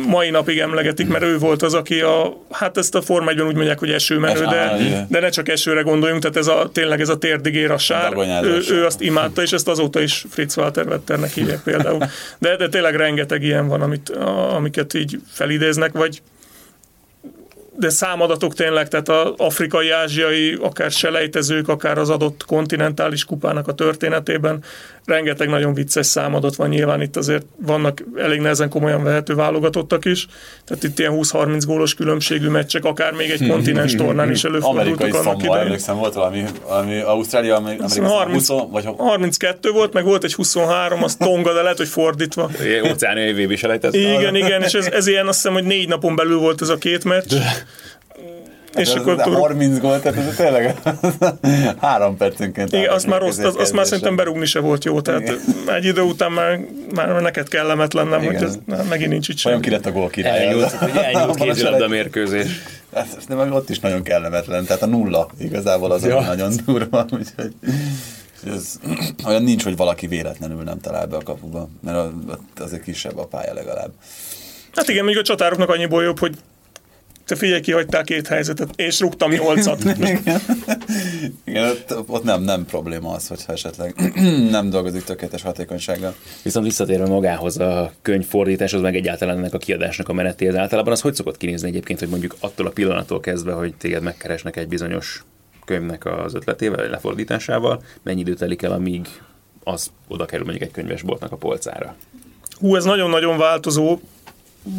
[0.08, 3.56] Mai napig emlegetik, mert ő volt az, aki a, hát ezt a Forma 1 úgy
[3.56, 4.78] mondják, hogy esőmenő, de,
[5.10, 8.62] de ne csak esőre gondoljunk, tehát ez a, tényleg ez a térdigér a sár, ő,
[8.70, 12.06] ő, azt imádta, és ezt azóta is Fritz Walter Vetternek hívják például.
[12.38, 14.10] De, de tényleg rengeteg ilyen van, amit,
[14.56, 16.22] amiket így felidéznek, vagy
[17.80, 23.74] de számadatok tényleg, tehát az afrikai, ázsiai, akár selejtezők, akár az adott kontinentális kupának a
[23.74, 24.64] történetében
[25.06, 30.28] rengeteg nagyon vicces számadat van nyilván itt azért vannak elég nehezen komolyan vehető válogatottak is,
[30.66, 35.44] tehát itt ilyen 20-30 gólos különbségű meccsek, akár még egy kontinens tornán is előfordultak annak
[35.44, 35.66] idején.
[35.66, 41.04] emlékszem, volt valami, valami Ausztrália, Amerika 30, 20, vagy 32 volt, meg volt egy 23,
[41.04, 42.50] az Tonga, de lehet, hogy fordítva.
[42.92, 44.00] Óceáni VB selejtező.
[44.00, 46.78] Igen, igen, és ez, ez ilyen azt hiszem, hogy négy napon belül volt ez a
[46.78, 47.34] két meccs.
[48.76, 50.76] És hát akkor 30 gólt, tehát ez tényleg
[51.82, 52.74] három percenként.
[52.74, 55.40] Igen, azt már, rossz, az, azt már szerintem berúgni se volt jó, tehát Igen.
[55.76, 56.60] egy idő után már,
[56.94, 58.58] már neked kellemetlen, nem, hogy ez
[58.90, 60.46] megint nincs itt Olyan ki lett a gól király.
[60.46, 62.62] Elnyúlt, elnyúlt kézilabda mérkőzés.
[62.94, 66.22] Hát, de ott is nagyon kellemetlen, tehát a nulla igazából az ja.
[66.22, 67.54] nagyon durva, úgyhogy
[68.46, 68.80] ez,
[69.28, 72.00] olyan nincs, hogy valaki véletlenül nem talál be a kapuba, mert
[72.60, 73.92] azért kisebb a pálya legalább.
[74.74, 76.38] Hát igen, még a csatároknak annyiból jobb, hogy
[77.28, 79.84] te figyelj, kihagytál két helyzetet, és rúgtam nyolcat.
[79.98, 80.42] Igen,
[81.46, 83.96] Igen ott, ott, nem, nem probléma az, hogyha esetleg
[84.50, 86.16] nem dolgozik tökéletes hatékonysággal.
[86.44, 91.14] Viszont visszatérve magához a könyvfordításhoz, meg egyáltalán ennek a kiadásnak a menetéhez általában, az hogy
[91.14, 95.24] szokott kinézni egyébként, hogy mondjuk attól a pillanattól kezdve, hogy téged megkeresnek egy bizonyos
[95.66, 99.08] könyvnek az ötletével, vagy lefordításával, mennyi idő telik el, amíg
[99.64, 101.96] az oda kerül mondjuk egy könyvesboltnak a polcára?
[102.60, 104.00] Hú, ez nagyon-nagyon változó.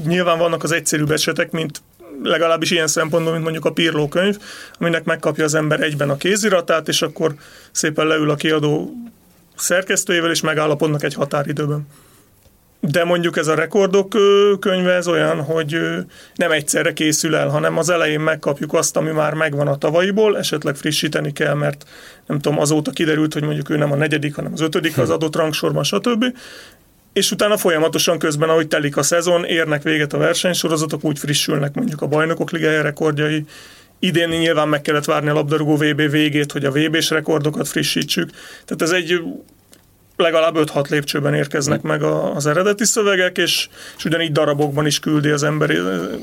[0.06, 1.82] Nyilván vannak az egyszerűbb esetek, mint
[2.22, 4.38] legalábbis ilyen szempontból, mint mondjuk a Pirló könyv,
[4.78, 7.34] aminek megkapja az ember egyben a kéziratát, és akkor
[7.70, 8.92] szépen leül a kiadó
[9.56, 11.86] szerkesztőjével, és megállapodnak egy határidőben.
[12.80, 14.14] De mondjuk ez a rekordok
[14.60, 15.78] könyve, ez olyan, hogy
[16.34, 20.76] nem egyszerre készül el, hanem az elején megkapjuk azt, ami már megvan a tavalyiból, esetleg
[20.76, 21.84] frissíteni kell, mert
[22.26, 25.36] nem tudom, azóta kiderült, hogy mondjuk ő nem a negyedik, hanem az ötödik az adott
[25.36, 26.24] rangsorban, stb
[27.12, 32.02] és utána folyamatosan közben, ahogy telik a szezon, érnek véget a versenysorozatok, úgy frissülnek mondjuk
[32.02, 33.44] a bajnokok ligája rekordjai,
[34.00, 38.30] Idén nyilván meg kellett várni a labdarúgó VB végét, hogy a VB-s rekordokat frissítsük.
[38.64, 39.22] Tehát ez egy
[40.16, 45.42] legalább 5-6 lépcsőben érkeznek meg az eredeti szövegek, és, és ugyanígy darabokban is küldi az
[45.42, 45.76] ember,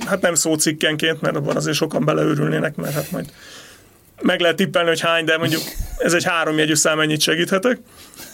[0.06, 3.26] hát nem szócikkenként, mert abban azért sokan beleőrülnének, mert hát majd
[4.22, 5.62] meg lehet tippelni, hogy hány, de mondjuk
[5.98, 7.78] ez egy háromjegyű szám, ennyit segíthetek.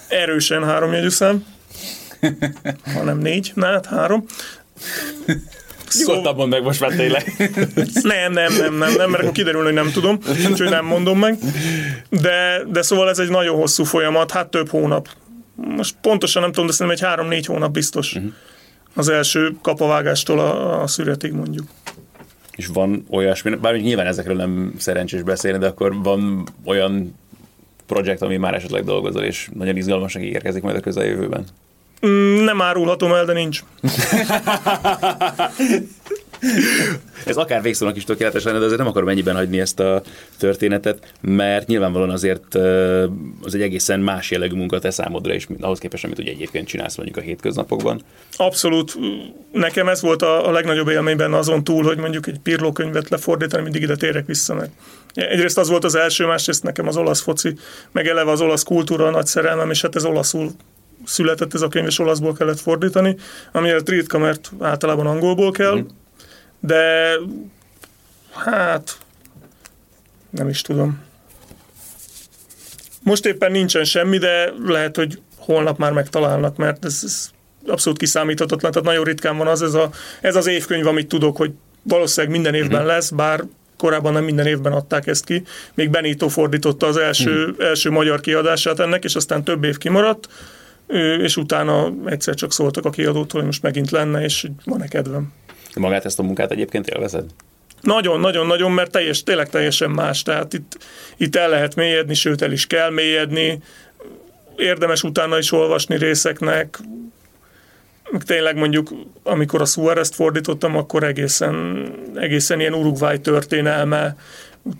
[0.07, 1.45] Erősen háromjegyű szám
[2.93, 4.25] hanem négy, na hát három.
[5.99, 7.33] Nyugodtabban meg most már tényleg.
[8.01, 10.17] nem, nem, nem, nem, nem, mert kiderül, hogy nem tudom,
[10.49, 11.37] úgyhogy nem mondom meg.
[12.09, 15.09] De, de szóval ez egy nagyon hosszú folyamat, hát több hónap.
[15.55, 18.13] Most pontosan nem tudom, de szerintem egy három-négy hónap biztos.
[18.13, 18.31] Uh-huh.
[18.93, 21.67] Az első kapavágástól a, a szüretig mondjuk.
[22.55, 27.15] És van olyasmi, bár nyilván ezekről nem szerencsés beszélni, de akkor van olyan
[27.85, 31.45] projekt, ami már esetleg dolgozol, és nagyon izgalmasan érkezik majd a közeljövőben?
[32.07, 33.63] Mm, nem árulhatom el, de nincs.
[37.25, 40.01] Ez akár végszónak is tökéletes lenne, de azért nem akarom ennyiben hagyni ezt a
[40.37, 42.55] történetet, mert nyilvánvalóan azért
[43.41, 46.95] az egy egészen más jellegű munka te számodra is, ahhoz képest, amit ugye egyébként csinálsz
[46.95, 48.01] mondjuk a hétköznapokban.
[48.35, 48.97] Abszolút.
[49.51, 53.63] Nekem ez volt a, a legnagyobb élményben azon túl, hogy mondjuk egy Pirlo könyvet lefordítani,
[53.63, 54.69] mindig ide térek vissza meg.
[55.13, 57.53] Egyrészt az volt az első, másrészt nekem az olasz foci,
[57.91, 60.51] meg eleve az olasz kultúra a nagy szerelmem, és hát ez olaszul
[61.05, 63.15] született ez a könyv, és olaszból kellett fordítani,
[63.51, 65.85] ami ritka, mert általában angolból kell, mm.
[66.59, 67.13] de
[68.33, 68.97] hát
[70.29, 71.03] nem is tudom.
[73.03, 77.29] Most éppen nincsen semmi, de lehet, hogy holnap már megtalálnak, mert ez, ez
[77.67, 79.89] abszolút kiszámíthatatlan, tehát nagyon ritkán van az, ez, a,
[80.21, 81.51] ez az évkönyv, amit tudok, hogy
[81.83, 82.85] valószínűleg minden évben mm.
[82.85, 83.43] lesz, bár
[83.77, 85.43] korábban nem minden évben adták ezt ki.
[85.73, 87.61] Még Benito fordította az első, mm.
[87.61, 90.27] első magyar kiadását ennek, és aztán több év kimaradt
[91.21, 95.33] és utána egyszer csak szóltak a kiadótól, hogy most megint lenne, és van-e kedvem.
[95.75, 97.25] Magát ezt a munkát egyébként élvezed?
[97.81, 100.23] Nagyon, nagyon, nagyon, mert teljes, tényleg teljesen más.
[100.23, 100.77] Tehát itt,
[101.17, 103.61] itt el lehet mélyedni, sőt el is kell mélyedni.
[104.55, 106.79] Érdemes utána is olvasni részeknek.
[108.25, 108.89] Tényleg mondjuk,
[109.23, 114.15] amikor a Suarez-t fordítottam, akkor egészen, egészen ilyen Uruguay történelme,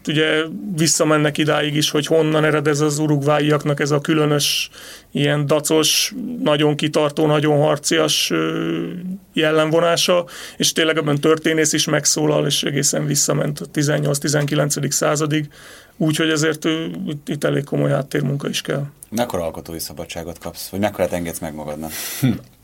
[0.08, 0.44] ugye
[0.76, 4.70] visszamennek idáig is, hogy honnan ered ez az urugváiaknak ez a különös,
[5.12, 6.14] ilyen dacos,
[6.44, 8.32] nagyon kitartó, nagyon harcias
[9.34, 10.26] jellemvonása,
[10.58, 14.92] és tényleg ebben történész is megszólal, és egészen visszament a 18-19.
[14.92, 15.50] századig,
[15.98, 16.66] úgyhogy ezért
[17.08, 18.84] itt, itt elég komoly háttérmunka is kell.
[19.10, 21.92] Mekkora alkotói szabadságot kapsz, vagy mekkora engedsz meg magadnak?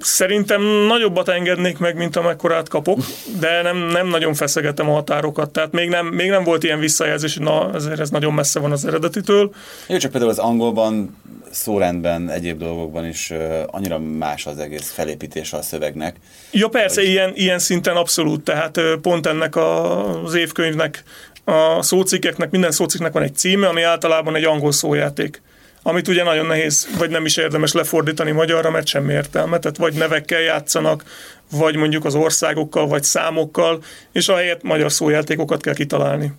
[0.00, 2.98] Szerintem nagyobbat engednék meg, mint amekkorát kapok,
[3.40, 5.50] de nem, nem nagyon feszegetem a határokat.
[5.50, 8.72] Tehát még nem, még nem volt ilyen visszajelzés, hogy na, ezért ez nagyon messze van
[8.72, 9.54] az eredetitől.
[9.86, 11.16] Jó, csak például az angolban,
[11.50, 16.16] szórendben, egyéb dolgokban is uh, annyira más az egész felépítése a szövegnek.
[16.50, 17.10] Ja persze, hogy...
[17.10, 18.42] ilyen, ilyen szinten abszolút.
[18.42, 21.02] Tehát uh, pont ennek a, az évkönyvnek,
[21.44, 25.42] a szócikkeknek, minden szócikknek van egy címe, ami általában egy angol szójáték
[25.88, 29.58] amit ugye nagyon nehéz, vagy nem is érdemes lefordítani magyarra, mert semmi értelme.
[29.58, 31.04] Tehát vagy nevekkel játszanak,
[31.50, 36.32] vagy mondjuk az országokkal, vagy számokkal, és ahelyett magyar szójátékokat kell kitalálni.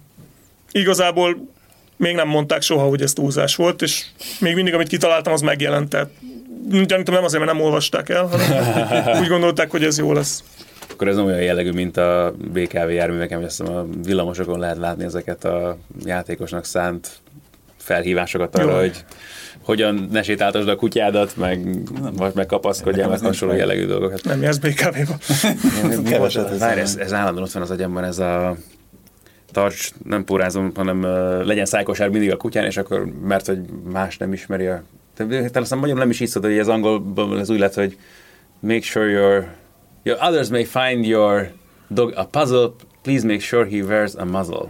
[0.71, 1.47] Igazából
[1.97, 4.05] még nem mondták soha, hogy ez túlzás volt, és
[4.39, 5.89] még mindig, amit kitaláltam, az megjelent.
[5.89, 6.09] Tehát
[6.85, 10.43] gyanítom nem azért, mert nem olvasták el, hanem úgy gondolták, hogy ez jó lesz.
[10.91, 14.77] Akkor ez nem olyan jellegű, mint a BKV járműveken, hogy azt hiszem a villamosokon lehet
[14.77, 17.21] látni ezeket a játékosnak szánt
[17.89, 18.77] felhívásokat arra, Jó.
[18.77, 19.05] hogy
[19.63, 21.67] hogyan ne sétáltasd a kutyádat, meg,
[22.17, 24.23] vagy megkapaszkodjál, meg hasonló jellegű dolgokat.
[24.23, 25.17] Nem ez BKV-ba.
[26.59, 28.55] Várj, ez, ez állandóan ott van az agyamban, ez a
[29.51, 33.59] tarts, nem pórázom, hanem uh, legyen szájkosár mindig a kutyán, és akkor, mert hogy
[33.91, 34.83] más nem ismeri a...
[35.15, 37.97] Talán aztán magyarul nem is hiszod, hogy ez angolban ez úgy lett, hogy
[38.59, 39.47] make sure your,
[40.03, 41.51] your others may find your
[41.87, 42.69] dog a puzzle,
[43.01, 44.69] please make sure he wears a muzzle.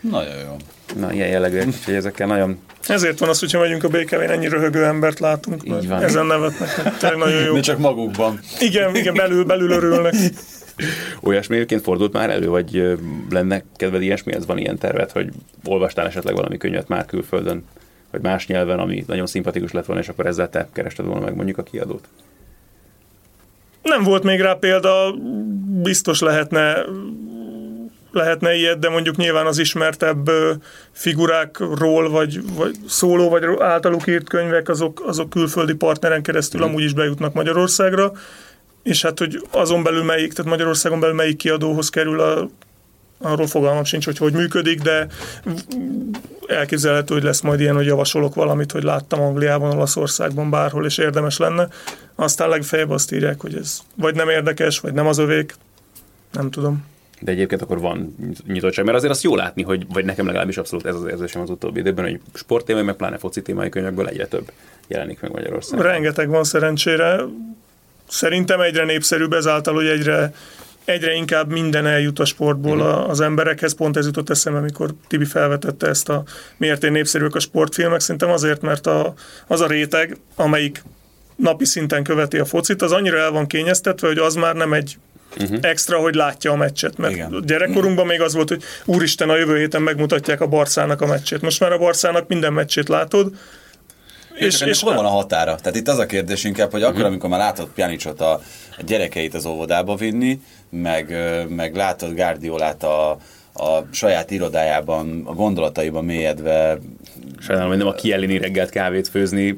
[0.00, 0.56] Nagyon jó.
[0.96, 2.58] Na, ilyen jellegű, úgyhogy ezekkel nagyon...
[2.86, 5.62] Ezért van az, hogyha megyünk a BKV-n, ennyi röhögő embert látunk.
[5.64, 6.02] Így van.
[6.02, 7.52] Ezen nevetnek, tényleg nagyon jó.
[7.54, 8.40] Mi csak magukban.
[8.60, 10.14] Igen, igen, belül, belül örülnek.
[11.20, 12.98] Olyasmi egyébként fordult már elő, vagy
[13.30, 15.28] lenne kedved ilyesmi, ez van ilyen tervet, hogy
[15.64, 17.64] olvastál esetleg valami könyvet már külföldön,
[18.10, 21.34] vagy más nyelven, ami nagyon szimpatikus lett volna, és akkor ezzel te kerested volna meg
[21.34, 22.08] mondjuk a kiadót?
[23.82, 25.14] Nem volt még rá példa,
[25.82, 26.84] biztos lehetne
[28.10, 30.30] lehetne ilyet, de mondjuk nyilván az ismertebb
[30.92, 36.64] figurákról, vagy, vagy szóló, vagy általuk írt könyvek, azok, azok külföldi partneren keresztül mm.
[36.64, 38.12] amúgy is bejutnak Magyarországra,
[38.82, 42.48] és hát, hogy azon belül melyik, tehát Magyarországon belül melyik kiadóhoz kerül a
[43.20, 45.06] arról fogalmam sincs, hogy hogy működik, de
[46.46, 51.36] elképzelhető, hogy lesz majd ilyen, hogy javasolok valamit, hogy láttam Angliában, Olaszországban, bárhol, és érdemes
[51.36, 51.68] lenne.
[52.14, 55.54] Aztán legfeljebb azt írják, hogy ez vagy nem érdekes, vagy nem az övék,
[56.32, 56.84] nem tudom
[57.20, 60.86] de egyébként akkor van nyitottság, mert azért azt jó látni, hogy, vagy nekem legalábbis abszolút
[60.86, 64.50] ez az érzésem az utóbbi időben, hogy sporttémai, meg pláne foci témai könyvekből egyre több
[64.86, 65.86] jelenik meg Magyarországon.
[65.86, 67.20] Rengeteg van szerencsére.
[68.08, 70.32] Szerintem egyre népszerűbb ezáltal, hogy egyre,
[70.84, 73.08] egyre inkább minden eljut a sportból mm-hmm.
[73.08, 73.74] az emberekhez.
[73.74, 76.22] Pont ez jutott eszembe, amikor Tibi felvetette ezt a
[76.56, 78.00] miért én népszerűek a sportfilmek.
[78.00, 79.14] Szerintem azért, mert a,
[79.46, 80.82] az a réteg, amelyik
[81.36, 84.98] napi szinten követi a focit, az annyira el van kényeztetve, hogy az már nem egy
[85.36, 85.58] uh-huh.
[85.60, 86.96] extra, hogy látja a meccset.
[86.96, 87.42] Mert Igen.
[87.46, 91.40] gyerekkorunkban még az volt, hogy úristen, a jövő héten megmutatják a Barszának a meccsét.
[91.40, 93.32] Most már a Barszának minden meccsét látod,
[94.38, 95.54] és, és hol van a határa?
[95.54, 97.08] Tehát itt az a kérdés inkább, hogy akkor, uh-huh.
[97.08, 98.32] amikor már látod Pjanicsot a,
[98.78, 101.16] a gyerekeit az óvodába vinni, meg,
[101.48, 103.18] meg látod Gárdiolát a,
[103.58, 106.78] a saját irodájában, a gondolataiban mélyedve.
[107.38, 109.56] Sajnálom, hogy nem a Kielini reggelt kávét főzni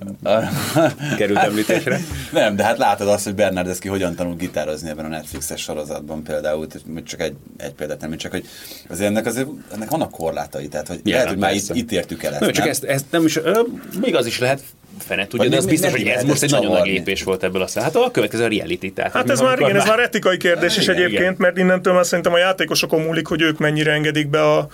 [1.16, 2.00] került említésre.
[2.32, 6.66] Nem, de hát látod azt, hogy Bernardeszki hogyan tanul gitározni ebben a Netflixes sorozatban például,
[7.04, 8.44] csak egy, egy példát nem, csak hogy
[8.88, 12.22] azért ennek, azért, ennek vannak korlátai, tehát hogy ja, lehet, hogy már itt, itt értük
[12.22, 12.40] el ezt.
[12.40, 13.60] Nem, csak ezt, ezt nem is, ö,
[14.00, 14.62] még az is lehet
[14.98, 17.80] fene tudja, de az biztos, hogy ez most egy nagyon nagy lépés volt ebből a
[17.80, 18.92] Hát a következő a reality.
[18.94, 22.32] Tehát, hát ez már, igen, ez már etikai kérdés is egyébként, mert innentől már szerintem
[22.32, 24.68] a játékosokon múlik, hogy ők mennyire engedik be a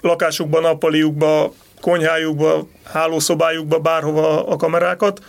[0.00, 5.22] lakásukba, nappaliukba, konyhájukba, hálószobájukba, bárhova a kamerákat.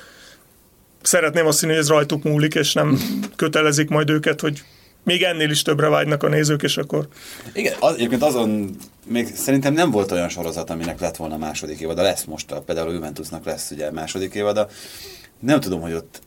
[1.01, 2.99] Szeretném azt hinni, hogy ez rajtuk múlik, és nem
[3.35, 4.63] kötelezik majd őket, hogy
[5.03, 7.07] még ennél is többre vágynak a nézők, és akkor...
[7.53, 12.01] Igen, az, egyébként azon még szerintem nem volt olyan sorozat, aminek lett volna második évada.
[12.01, 14.67] Lesz most, a, például a Juventusnak lesz ugye második évada.
[15.39, 16.21] Nem tudom, hogy ott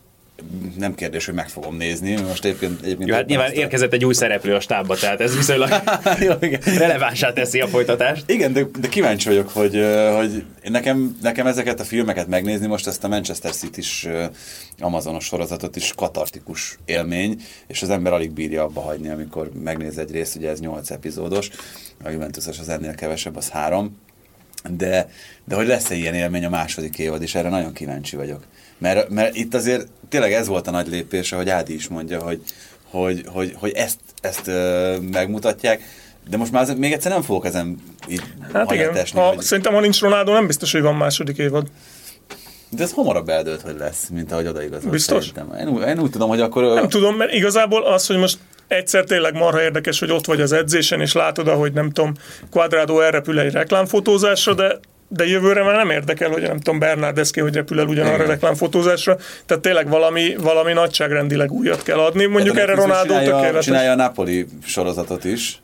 [0.79, 2.21] nem kérdés, hogy meg fogom nézni.
[2.21, 3.55] Most egyébként, egyébként Jó, hát nyilván a...
[3.55, 5.69] érkezett egy új szereplő a stábba, tehát ez viszonylag
[6.79, 8.31] relevánsá teszi a folytatást.
[8.31, 9.85] Igen, de, de kíváncsi vagyok, hogy,
[10.17, 14.09] hogy nekem, nekem ezeket a filmeket megnézni, most ezt a Manchester City-s
[14.79, 20.11] Amazonos sorozatot is katartikus élmény, és az ember alig bírja abba hagyni, amikor megnéz egy
[20.11, 21.51] részt, ugye ez 8 epizódos,
[22.05, 23.97] a juventus az ennél kevesebb, az három,
[24.71, 25.11] de,
[25.45, 28.47] de hogy lesz-e ilyen élmény a második évad, és erre nagyon kíváncsi vagyok.
[28.83, 32.41] Mert, mert itt azért tényleg ez volt a nagy lépés, ahogy Ádi is mondja, hogy,
[32.91, 35.83] hogy, hogy, hogy ezt, ezt ö, megmutatják.
[36.29, 39.41] De most már még egyszer nem fogok ezen így Hát igen, esni, ha, hogy...
[39.41, 41.67] szerintem ha nincs Ronaldo, nem biztos, hogy van második évad.
[42.69, 44.93] De ez hamarabb eldőlt, hogy lesz, mint ahogy odaigazolt.
[44.93, 45.27] Biztos?
[45.27, 45.59] Szerintem.
[45.59, 46.75] Én, úgy, én úgy tudom, hogy akkor...
[46.75, 50.53] Nem tudom, mert igazából az, hogy most egyszer tényleg marha érdekes, hogy ott vagy az
[50.53, 52.13] edzésen, és látod, ahogy nem tudom,
[52.51, 54.79] Quadrado elrepül egy reklámfotózásra, de
[55.15, 59.17] de jövőre már nem érdekel, hogy nem tudom, Bernardeszki, hogy repül el ugyanarra a reklámfotózásra.
[59.47, 62.27] Tehát tényleg valami, valami nagyságrendileg újat kell adni.
[62.27, 63.65] Mondjuk erre Ronaldo csinálja, tökéletes.
[63.65, 65.61] csinálja a Napoli sorozatot is.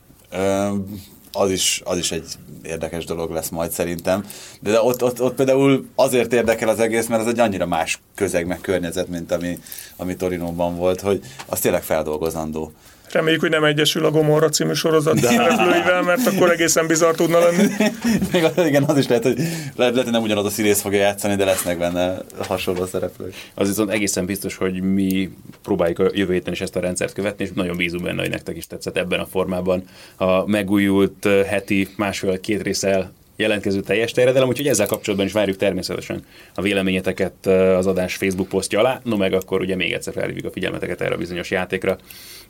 [1.33, 2.25] Az is, az is egy
[2.63, 4.25] érdekes dolog lesz majd szerintem.
[4.61, 8.47] De ott, ott, ott például azért érdekel az egész, mert ez egy annyira más közeg,
[8.47, 9.59] meg környezet, mint ami,
[9.97, 12.73] ami Torinóban volt, hogy az tényleg feldolgozandó.
[13.13, 17.67] Reméljük, hogy nem egyesül a Gomorra című sorozat szereplőivel, mert akkor egészen bizarr tudna lenni.
[18.33, 20.99] Még az, igen, az is lehet, hogy lehet, lehet, hogy nem ugyanaz a színész fogja
[20.99, 23.35] játszani, de lesznek benne hasonló szereplők.
[23.55, 25.31] Az viszont egészen biztos, hogy mi
[25.63, 28.57] próbáljuk a jövő héten is ezt a rendszert követni, és nagyon bízunk benne, hogy nektek
[28.57, 29.85] is tetszett ebben a formában
[30.17, 36.25] a megújult eh, heti másfél-két részsel jelentkező teljes terjedelem, úgyhogy ezzel kapcsolatban is várjuk természetesen
[36.55, 40.45] a véleményeteket eh, az adás Facebook posztja alá, no meg akkor ugye még egyszer felhívjuk
[40.45, 41.99] a figyelmeteket erre a bizonyos játékra,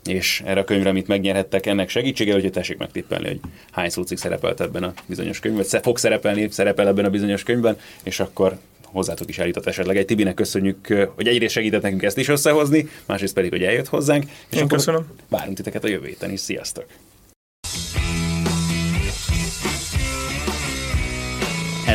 [0.05, 3.39] és erre a könyvre, amit megnyerhettek ennek segítségével, hogy tessék megtippelni, hogy
[3.71, 7.77] hány szócik szerepelt ebben a bizonyos könyvben, vagy fog szerepelni, szerepel ebben a bizonyos könyvben,
[8.03, 12.17] és akkor hozzátok is eljutott esetleg egy Tibinek köszönjük, eh, hogy egyrészt segített nekünk ezt
[12.17, 14.23] is összehozni, másrészt pedig, hogy eljött hozzánk.
[14.49, 15.07] És Én akkor köszönöm.
[15.27, 16.39] Várunk titeket a jövő héten is.
[16.39, 16.85] Sziasztok!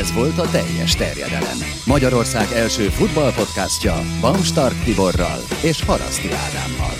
[0.04, 1.58] Ez volt a teljes terjedelem.
[1.86, 6.94] Magyarország első futballpodcastja Bamstart Tiborral és Haraszti Ádámmal.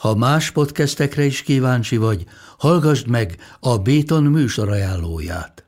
[0.00, 2.24] Ha más podcastekre is kíváncsi vagy,
[2.58, 5.67] hallgassd meg a Béton műsor ajánlóját.